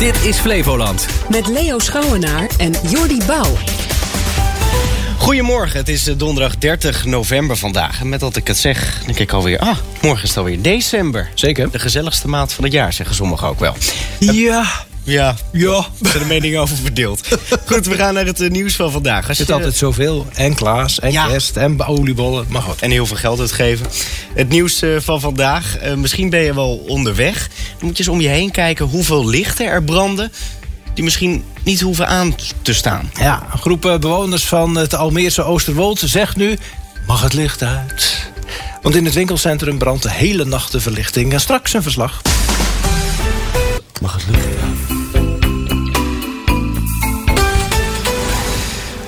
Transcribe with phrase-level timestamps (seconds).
[0.00, 1.06] Dit is Flevoland.
[1.28, 3.56] Met Leo Schouwenaar en Jordi Bouw.
[5.18, 8.00] Goedemorgen, het is eh, donderdag 30 november vandaag.
[8.00, 9.58] En met dat ik het zeg, denk ik alweer...
[9.58, 11.30] Ah, morgen is het alweer december.
[11.34, 11.70] Zeker.
[11.70, 13.74] De gezelligste maand van het jaar, zeggen sommigen ook wel.
[14.18, 14.64] Ja.
[15.10, 15.76] Ja, Ja.
[16.02, 17.28] er zijn de meningen over verdeeld.
[17.66, 19.18] Goed, we gaan naar het eh, nieuws van vandaag.
[19.18, 20.26] Als Er zit je- altijd zoveel.
[20.34, 21.26] En Klaas, en Ja.
[21.26, 22.46] kerst, en oliebollen.
[22.48, 22.80] Maar goed.
[22.80, 23.86] En heel veel geld uitgeven.
[24.34, 25.76] Het nieuws eh, van vandaag.
[25.76, 27.48] eh, misschien ben je wel onderweg.
[27.48, 30.32] Dan moet je eens om je heen kijken hoeveel lichten er branden...
[30.94, 33.10] die misschien niet hoeven aan te staan.
[33.20, 36.58] Ja, een groep eh, bewoners van het Almeerse Oosterwold zegt nu...
[37.06, 38.28] Mag het licht uit?
[38.82, 41.32] Want in het winkelcentrum brandt de hele nacht de verlichting.
[41.32, 42.20] En straks een verslag.
[44.00, 44.78] Mag het licht uit?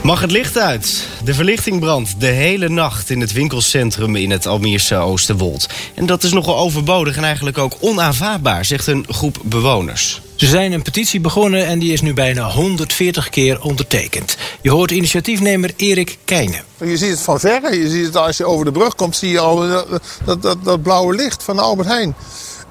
[0.02, 1.06] Mag het licht uit?
[1.24, 5.66] De verlichting brandt de hele nacht in het winkelcentrum in het Almeerse Oosterwold.
[5.95, 10.20] En dat is nogal overbodig en eigenlijk ook onaanvaardbaar, zegt een groep bewoners.
[10.36, 14.36] Ze zijn een petitie begonnen en die is nu bijna 140 keer ondertekend.
[14.61, 16.64] Je hoort initiatiefnemer Erik Keijnen.
[16.84, 17.78] Je ziet het van verre.
[17.78, 19.86] Je ziet het als je over de brug komt, zie je al dat,
[20.24, 22.14] dat, dat, dat blauwe licht van de Albert Heijn.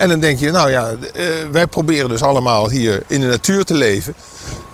[0.02, 3.64] En dan denk je, nou ja, eh, wij proberen dus allemaal hier in de natuur
[3.64, 4.14] te leven.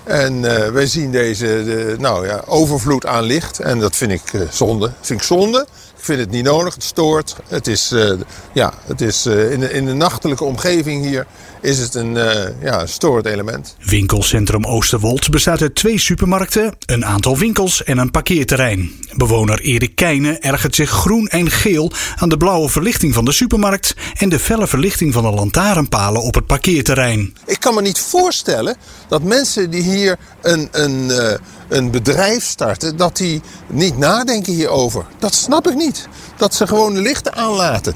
[0.03, 3.59] En eh, wij zien deze de, nou ja, overvloed aan licht.
[3.59, 4.91] En dat vind ik eh, zonde.
[5.01, 5.67] vind ik zonde.
[6.07, 6.73] Ik vind het niet nodig.
[6.73, 7.35] Het stoort.
[7.47, 8.11] Het is, eh,
[8.53, 11.25] ja, het is eh, in, de, in de nachtelijke omgeving hier
[11.61, 13.75] is het een eh ja, storend element.
[13.79, 18.91] Winkelcentrum Oosterwold bestaat uit twee supermarkten, een aantal winkels en een parkeerterrein.
[19.15, 23.93] Bewoner Erik Keijnen ergert zich groen en geel aan de blauwe verlichting van de supermarkt
[24.13, 27.35] en de felle verlichting van de lantaarnpalen op het parkeerterrein.
[27.45, 28.75] Ik kan me niet voorstellen
[29.07, 31.11] dat mensen die hier een, een,
[31.67, 35.05] een bedrijf starten, dat die niet nadenken hierover.
[35.19, 36.07] Dat snap ik niet.
[36.37, 37.95] Dat ze gewoon de lichten aanlaten.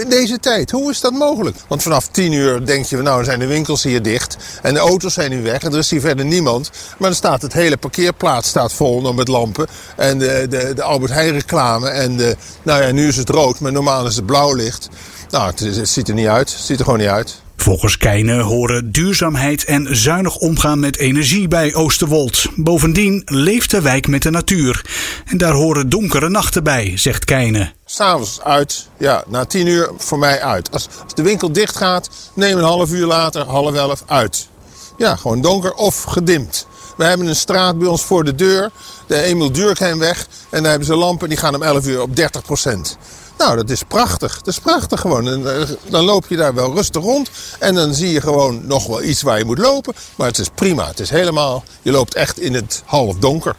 [0.00, 1.56] In deze tijd, hoe is dat mogelijk?
[1.68, 5.14] Want vanaf 10 uur denk je, nou zijn de winkels hier dicht en de auto's
[5.14, 6.70] zijn nu weg en er is hier verder niemand.
[6.98, 11.12] Maar dan staat het hele parkeerplaats staat vol met lampen en de, de, de Albert
[11.12, 14.54] Heijn reclame en de, nou ja, nu is het rood, maar normaal is het blauw
[14.54, 14.88] licht.
[15.30, 16.52] Nou, het, het ziet er niet uit.
[16.52, 17.44] Het ziet er gewoon niet uit.
[17.66, 22.46] Volgens Keijnen horen duurzaamheid en zuinig omgaan met energie bij Oosterwold.
[22.56, 24.84] Bovendien leeft de wijk met de natuur.
[25.24, 27.72] En daar horen donkere nachten bij, zegt Keijnen.
[27.84, 30.72] S'avonds uit, ja, na tien uur voor mij uit.
[30.72, 34.48] Als, als de winkel dicht gaat, neem een half uur later, half elf uit.
[34.96, 36.66] Ja, gewoon donker of gedimd.
[36.96, 38.70] We hebben een straat bij ons voor de deur,
[39.06, 40.26] de Emil Durkheimweg.
[40.50, 42.96] En daar hebben ze lampen, die gaan om 11 uur op 30%
[43.38, 44.36] Nou, dat is prachtig.
[44.36, 45.46] Dat is prachtig gewoon.
[45.46, 47.30] Eh, dan loop je daar wel rustig rond.
[47.58, 49.94] En dan zie je gewoon nog wel iets waar je moet lopen.
[50.16, 50.86] Maar het is prima.
[50.86, 53.56] Het is helemaal, je loopt echt in het half donker.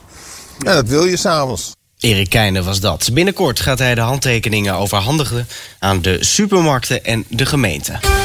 [0.66, 1.76] En dat wil je s'avonds.
[2.00, 3.10] Erik Keijnen was dat.
[3.14, 5.48] Binnenkort gaat hij de handtekeningen overhandigen
[5.80, 8.17] aan de supermarkten en de gemeente.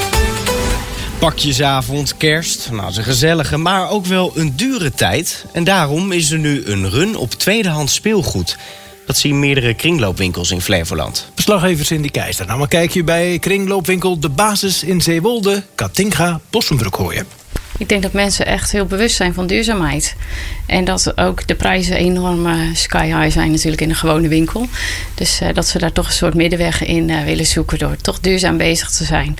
[1.23, 5.45] Pakjesavond, kerst, nou, dat is een gezellige, maar ook wel een dure tijd.
[5.53, 8.57] En daarom is er nu een run op tweedehands speelgoed.
[9.07, 11.31] Dat zien meerdere kringloopwinkels in Flevoland.
[11.35, 12.47] Verslaggever Cindy Keizer.
[12.47, 17.27] Nou, maar kijk je bij kringloopwinkel De Basis in Zeewolde, Katinga, Bossenbroek gooien.
[17.79, 20.17] Ik denk dat mensen echt heel bewust zijn van duurzaamheid.
[20.67, 24.67] En dat ook de prijzen enorm eh, sky high zijn natuurlijk in een gewone winkel.
[25.15, 28.21] Dus eh, dat ze daar toch een soort middenweg in eh, willen zoeken door toch
[28.21, 29.37] duurzaam bezig te zijn.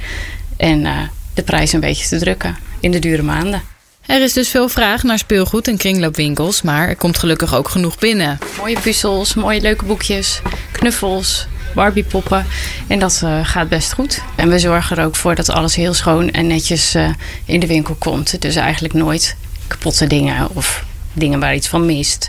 [0.57, 0.99] En eh,
[1.35, 3.63] de prijs een beetje te drukken in de dure maanden.
[4.07, 7.99] Er is dus veel vraag naar speelgoed en kringloopwinkels, maar er komt gelukkig ook genoeg
[7.99, 8.39] binnen.
[8.59, 10.41] Mooie puzzels, mooie leuke boekjes,
[10.73, 12.47] knuffels, Barbiepoppen.
[12.87, 14.23] En dat eh, gaat best goed.
[14.37, 17.09] En we zorgen er ook voor dat alles heel schoon en netjes eh,
[17.45, 18.41] in de winkel komt.
[18.41, 22.29] Dus eigenlijk nooit kapotte dingen of dingen waar iets van mist.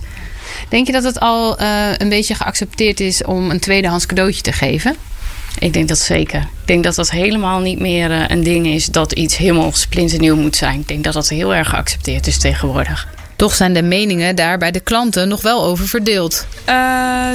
[0.69, 4.52] Denk je dat het al eh, een beetje geaccepteerd is om een tweedehands cadeautje te
[4.52, 4.96] geven?
[5.59, 6.40] Ik denk dat zeker.
[6.40, 10.36] Ik denk dat dat helemaal niet meer eh, een ding is dat iets helemaal splinternieuw
[10.36, 10.80] moet zijn.
[10.80, 13.08] Ik denk dat dat heel erg geaccepteerd is tegenwoordig.
[13.36, 16.47] Toch zijn de meningen daar bij de klanten nog wel over verdeeld.
[16.66, 16.75] Eh,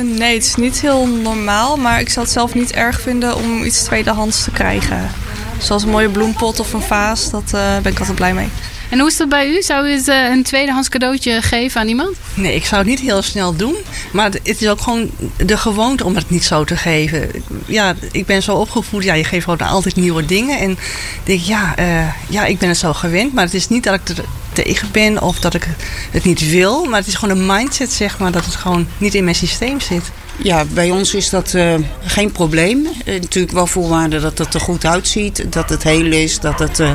[0.03, 3.65] nee, het is niet heel normaal, maar ik zou het zelf niet erg vinden om
[3.65, 5.11] iets tweedehands te krijgen.
[5.59, 8.49] Zoals een mooie bloempot of een vaas, dat eh, ben ik altijd blij mee.
[8.89, 9.63] En hoe is dat bij u?
[9.63, 12.17] Zou u het eh, een tweedehands cadeautje geven aan iemand?
[12.35, 13.75] Nee, ik zou het niet heel snel doen.
[14.13, 17.31] Maar het is ook gewoon de gewoonte om het niet zo te geven.
[17.67, 19.05] Ja, ik ben zo opgevoed.
[19.05, 20.59] Ja, je geeft gewoon altijd nieuwe dingen.
[20.59, 20.79] En ik
[21.25, 23.35] denk, ja, eh, ja, ik ben het zo gewend.
[23.35, 25.69] Maar het is niet dat ik er tegen ben of dat ik
[26.11, 26.85] het niet wil.
[26.85, 29.81] Maar het is gewoon een mindset, zeg maar, dat het gewoon niet in mijn systeem
[29.81, 30.11] zit.
[30.43, 31.75] Ja, bij ons is dat eh,
[32.05, 32.89] geen probleem.
[33.05, 36.91] Natuurlijk wel voorwaarde dat het er goed uitziet, dat het heel is, dat het eh,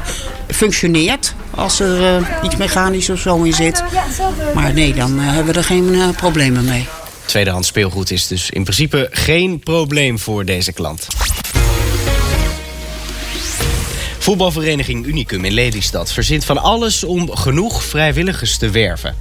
[0.47, 1.33] functioneert.
[1.55, 3.83] Als er eh, iets mechanisch of zo in zit.
[4.53, 6.87] Maar nee, dan eh, hebben we er geen eh, problemen mee.
[7.25, 11.07] Tweedehands speelgoed is dus in principe geen probleem voor deze klant.
[14.19, 19.15] Voetbalvereniging Unicum in Lelystad verzint van alles om genoeg vrijwilligers te werven.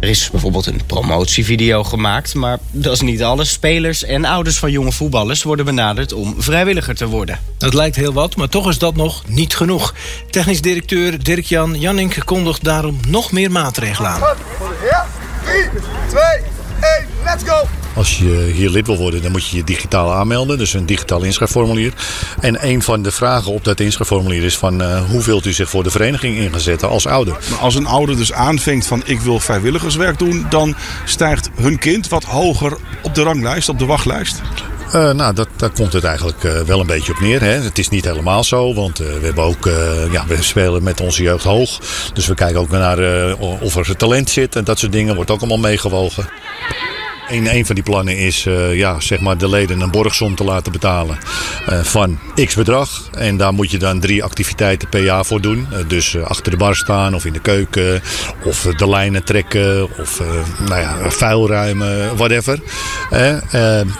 [0.00, 3.50] Er is bijvoorbeeld een promotievideo gemaakt, maar dat is niet alles.
[3.50, 7.38] Spelers en ouders van jonge voetballers worden benaderd om vrijwilliger te worden.
[7.58, 9.94] Dat lijkt heel wat, maar toch is dat nog niet genoeg.
[10.30, 14.20] Technisch directeur Dirk-Jan Jannink kondigt daarom nog meer maatregelen aan.
[15.44, 15.68] 3,
[16.08, 16.22] 2,
[16.80, 17.85] 1, let's go!
[17.96, 20.58] Als je hier lid wil worden, dan moet je je digitaal aanmelden.
[20.58, 21.92] Dus een digitaal inschrijfformulier.
[22.40, 24.82] En een van de vragen op dat inschrijfformulier is van...
[24.82, 27.36] Uh, hoe wilt u zich voor de vereniging ingezetten als ouder?
[27.50, 30.46] Maar als een ouder dus aanvinkt van ik wil vrijwilligerswerk doen...
[30.50, 34.42] dan stijgt hun kind wat hoger op de ranglijst, op de wachtlijst?
[34.86, 37.40] Uh, nou, dat, daar komt het eigenlijk uh, wel een beetje op neer.
[37.40, 37.52] Hè.
[37.52, 39.64] Het is niet helemaal zo, want uh, we hebben ook,
[40.10, 41.80] ja, we spelen met onze jeugd hoog.
[42.12, 42.98] Dus we kijken ook naar
[43.38, 46.28] of er talent zit en dat soort dingen wordt ook allemaal meegewogen.
[47.28, 50.44] Een, een van die plannen is uh, ja, zeg maar de leden een borgsom te
[50.44, 51.18] laten betalen
[51.68, 53.08] uh, van x bedrag.
[53.12, 55.66] En daar moet je dan drie activiteiten per jaar voor doen.
[55.72, 58.02] Uh, dus achter de bar staan of in de keuken
[58.44, 60.20] of de lijnen trekken of
[60.68, 62.60] nou ja, vuil ruimen, whatever.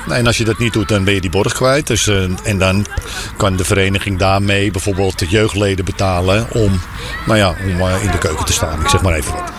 [0.08, 1.86] en als je dat niet doet, dan ben je die borg kwijt.
[1.86, 2.10] Dus,
[2.42, 2.86] en dan
[3.36, 6.80] kan de vereniging daarmee bijvoorbeeld de jeugdleden betalen om,
[7.26, 8.80] nou ja, om in de keuken te staan.
[8.80, 9.52] Ik zeg maar even wat.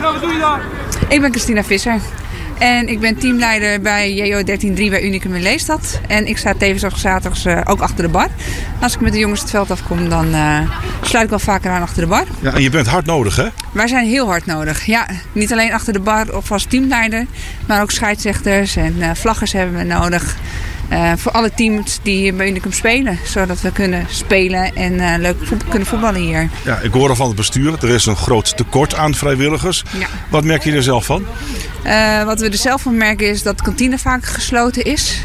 [0.00, 0.62] Wat doe je daar?
[1.08, 2.00] Ik ben Christina Visser.
[2.64, 6.00] En ik ben teamleider bij JO 13.3 bij Unicum in Leestad.
[6.08, 8.28] En ik sta tevens op zaterdags uh, ook achter de bar.
[8.80, 10.58] Als ik met de jongens het veld afkom, dan uh,
[11.02, 12.24] sluit ik wel vaker aan achter de bar.
[12.40, 13.46] Ja, en je bent hard nodig, hè?
[13.72, 14.84] Wij zijn heel hard nodig.
[14.84, 17.26] Ja, niet alleen achter de bar of als teamleider,
[17.66, 20.36] maar ook scheidsrechters en uh, vlaggers hebben we nodig.
[20.92, 23.18] Uh, voor alle teams die hier bij Unicum spelen.
[23.24, 25.36] Zodat we kunnen spelen en uh, leuk
[25.68, 26.48] kunnen voetballen hier.
[26.64, 29.84] Ja, ik hoor al van het bestuur, er is een groot tekort aan vrijwilligers.
[29.98, 30.06] Ja.
[30.28, 31.26] Wat merk je er zelf van?
[31.86, 35.20] Uh, wat we er zelf van merken is dat de kantine vaak gesloten is.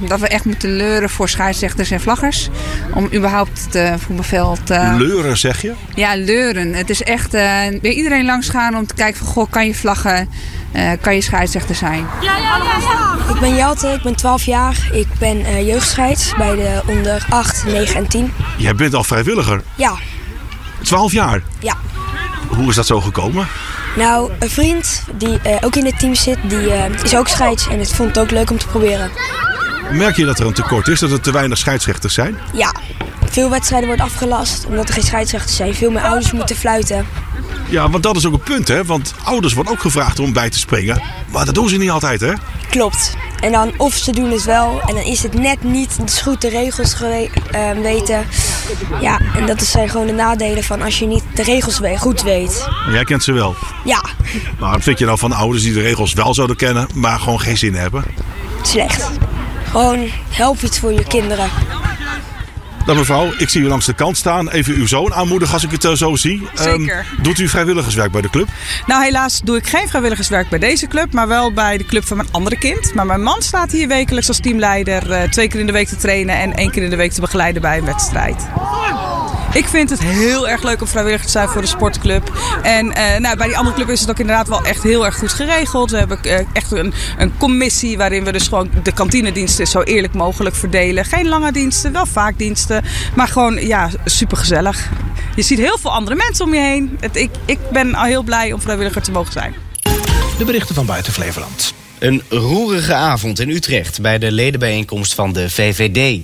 [0.00, 2.48] dat we echt moeten leuren voor scheidsrechters en vlaggers.
[2.94, 4.68] Om überhaupt het voetbalveld...
[4.98, 5.72] leuren zeg je?
[5.94, 6.74] Ja, leuren.
[6.74, 9.26] Het is echt bij iedereen langs gaan om te kijken van...
[9.26, 10.28] Goh, kan je vlaggen?
[10.76, 12.06] Uh, kan je scheidsrechter zijn.
[12.20, 13.34] Ja, ja, ja, ja.
[13.34, 14.88] Ik ben Jelte, ik ben 12 jaar.
[14.92, 18.32] Ik ben uh, jeugdscheids bij de onder 8, 9 en 10.
[18.56, 19.62] Jij bent al vrijwilliger?
[19.74, 19.94] Ja.
[20.82, 21.42] 12 jaar?
[21.58, 21.76] Ja.
[22.48, 23.46] Hoe is dat zo gekomen?
[23.96, 26.72] Nou, een vriend die uh, ook in het team zit, die
[27.02, 27.68] is ook scheids.
[27.68, 29.10] En het vond het ook leuk om te proberen.
[29.92, 32.38] Merk je dat er een tekort is, dat er te weinig scheidsrechters zijn?
[32.52, 32.74] Ja.
[33.30, 35.74] Veel wedstrijden worden afgelast omdat er geen scheidsrechters zijn.
[35.74, 37.06] Veel meer ouders moeten fluiten.
[37.68, 38.84] Ja, want dat is ook een punt, hè?
[38.84, 41.02] Want ouders worden ook gevraagd om bij te springen.
[41.32, 42.32] Maar dat doen ze niet altijd, hè?
[42.70, 43.16] Klopt.
[43.40, 46.40] En dan of ze doen het wel en dan is het net niet dus goed
[46.40, 48.26] de regels uh, weten.
[49.00, 52.68] Ja, en dat zijn gewoon de nadelen van als je niet de regels goed weet.
[52.92, 53.54] Jij kent ze wel?
[53.84, 54.02] Ja.
[54.58, 57.40] Maar wat vind je nou van ouders die de regels wel zouden kennen, maar gewoon
[57.40, 58.04] geen zin hebben?
[58.62, 59.10] Slecht.
[59.70, 61.50] Gewoon help iets voor je kinderen.
[62.86, 64.50] Dag mevrouw, ik zie u langs de kant staan.
[64.50, 66.48] Even uw zoon aanmoedigen als ik het uh, zo zie.
[66.54, 67.06] Zeker.
[67.18, 68.48] Um, doet u vrijwilligerswerk bij de club?
[68.86, 72.16] Nou, helaas doe ik geen vrijwilligerswerk bij deze club, maar wel bij de club van
[72.16, 72.94] mijn andere kind.
[72.94, 75.96] Maar mijn man staat hier wekelijks als teamleider uh, twee keer in de week te
[75.96, 78.46] trainen en één keer in de week te begeleiden bij een wedstrijd.
[79.52, 82.32] Ik vind het heel erg leuk om vrijwilliger te zijn voor de sportclub.
[82.62, 85.16] En uh, nou, bij die andere club is het ook inderdaad wel echt heel erg
[85.16, 85.90] goed geregeld.
[85.90, 90.14] We hebben uh, echt een, een commissie waarin we dus gewoon de kantinediensten zo eerlijk
[90.14, 91.04] mogelijk verdelen.
[91.04, 92.84] Geen lange diensten, wel vaak diensten.
[93.14, 94.88] Maar gewoon, ja, super gezellig.
[95.36, 96.96] Je ziet heel veel andere mensen om je heen.
[97.00, 99.54] Het, ik, ik ben al heel blij om vrijwilliger te mogen zijn.
[100.38, 101.74] De berichten van buiten Flevoland.
[101.98, 106.22] Een roerige avond in Utrecht bij de ledenbijeenkomst van de VVD.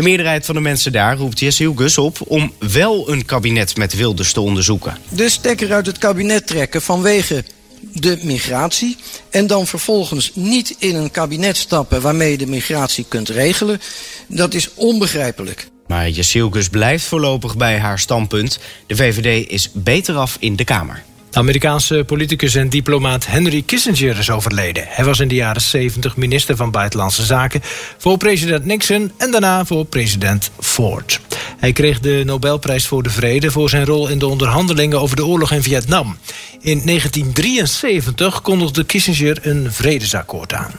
[0.00, 3.96] De meerderheid van de mensen daar roept Jesse Gus op om wel een kabinet met
[3.96, 4.96] Wilders te onderzoeken.
[5.08, 7.44] De stekker uit het kabinet trekken vanwege
[7.92, 8.96] de migratie
[9.30, 13.80] en dan vervolgens niet in een kabinet stappen waarmee je de migratie kunt regelen,
[14.26, 15.68] dat is onbegrijpelijk.
[15.86, 18.58] Maar Gus blijft voorlopig bij haar standpunt.
[18.86, 21.02] De VVD is beter af in de Kamer.
[21.32, 24.84] Amerikaanse politicus en diplomaat Henry Kissinger is overleden.
[24.86, 27.60] Hij was in de jaren 70 minister van Buitenlandse Zaken
[27.98, 31.20] voor president Nixon en daarna voor president Ford.
[31.58, 35.26] Hij kreeg de Nobelprijs voor de Vrede voor zijn rol in de onderhandelingen over de
[35.26, 36.16] oorlog in Vietnam.
[36.60, 40.72] In 1973 kondigde Kissinger een vredesakkoord aan.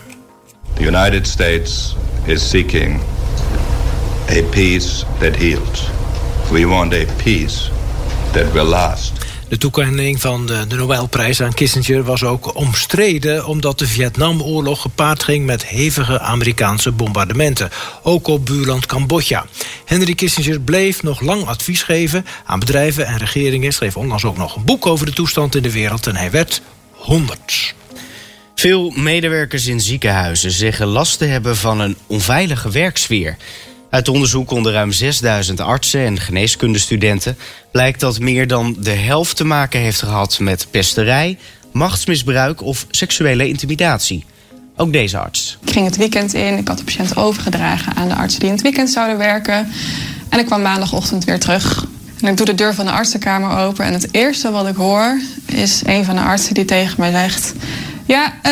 [0.73, 2.99] The United States is seeking
[4.29, 5.89] a peace that heals.
[6.51, 7.69] We want a peace
[8.31, 9.30] that will last.
[9.51, 13.45] De toekenning van de, Nobelprijs aan Kissinger was ook omstreden...
[13.45, 17.69] omdat de Vietnamoorlog gepaard ging met hevige Amerikaanse bombardementen.
[18.03, 19.45] Ook op buurland Cambodja.
[19.85, 23.73] Henry Kissinger bleef nog lang advies geven aan bedrijven en regeringen.
[23.73, 26.07] Schreef onlangs ook nog een boek over de toestand in de wereld...
[26.07, 27.73] en hij werd 100.
[28.55, 33.37] Veel medewerkers in ziekenhuizen zeggen last te hebben van een onveilige werksfeer.
[33.91, 37.37] Uit onderzoek onder ruim 6000 artsen en geneeskundestudenten
[37.71, 41.37] blijkt dat meer dan de helft te maken heeft gehad met pesterij,
[41.71, 44.25] machtsmisbruik of seksuele intimidatie.
[44.75, 45.57] Ook deze arts.
[45.65, 48.55] Ik ging het weekend in, ik had de patiënt overgedragen aan de artsen die in
[48.55, 49.67] het weekend zouden werken.
[50.29, 51.85] En ik kwam maandagochtend weer terug.
[52.21, 55.19] En ik doe de deur van de artsenkamer open en het eerste wat ik hoor
[55.45, 57.53] is een van de artsen die tegen mij zegt:
[58.05, 58.51] Ja, uh,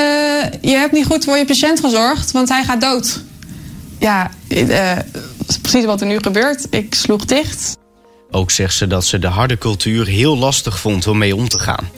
[0.62, 3.22] je hebt niet goed voor je patiënt gezorgd, want hij gaat dood.
[4.00, 4.92] Ja, uh,
[5.50, 6.68] dat is precies wat er nu gebeurt.
[6.70, 7.78] Ik sloeg dicht.
[8.32, 11.60] Ook zegt ze dat ze de harde cultuur heel lastig vond om mee om te
[11.60, 11.90] gaan.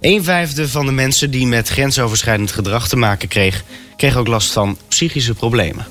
[0.00, 3.64] Een vijfde van de mensen die met grensoverschrijdend gedrag te maken kreeg,
[3.96, 5.86] kreeg ook last van psychische problemen.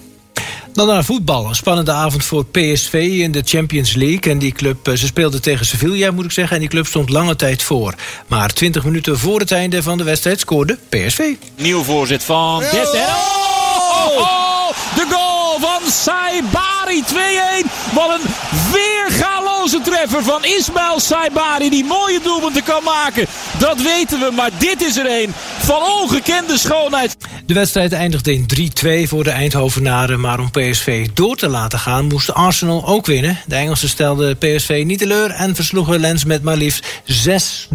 [0.74, 1.46] Dan naar voetbal.
[1.46, 4.32] Een spannende avond voor PSV in de Champions League.
[4.32, 6.56] En die club, ze speelde tegen Sevilla, moet ik zeggen.
[6.56, 7.96] En die club stond lange tijd voor.
[8.28, 11.34] Maar 20 minuten voor het einde van de wedstrijd scoorde PSV.
[11.56, 12.94] Nieuw voorzet van Dessel.
[12.94, 17.94] Oh, oh, de goal van Saibari 2-1.
[17.94, 18.30] Wat een
[18.72, 21.70] weergaloze treffer van Ismail Saibari.
[21.70, 23.26] Die mooie doelpunten kan maken.
[23.60, 27.18] Dat weten we, maar dit is er een van ongekende schoonheid.
[27.46, 28.72] De wedstrijd eindigde in
[29.06, 30.20] 3-2 voor de Eindhovenaren.
[30.20, 33.40] Maar om PSV door te laten gaan moest Arsenal ook winnen.
[33.46, 37.74] De Engelsen stelden PSV niet teleur en versloegen Lens met maar liefst 6-0.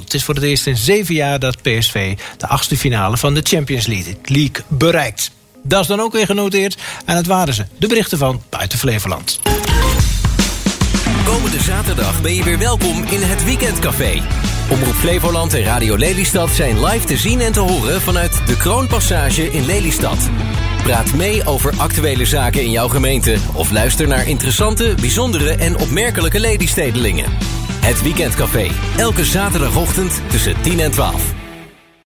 [0.00, 3.40] Het is voor het eerst in zeven jaar dat PSV de achtste finale van de
[3.42, 5.30] Champions League bereikt.
[5.62, 6.76] Dat is dan ook weer genoteerd.
[7.04, 9.40] En het waren ze, de berichten van Buiten Flevoland.
[11.24, 14.22] Komende zaterdag ben je weer welkom in het Weekendcafé.
[14.70, 19.50] Omroep Flevoland en Radio Lelystad zijn live te zien en te horen vanuit de Kroonpassage
[19.50, 20.30] in Lelystad.
[20.82, 26.40] Praat mee over actuele zaken in jouw gemeente of luister naar interessante, bijzondere en opmerkelijke
[26.40, 27.32] Lelystedelingen.
[27.80, 28.66] Het Weekendcafé,
[28.96, 31.41] elke zaterdagochtend tussen 10 en 12.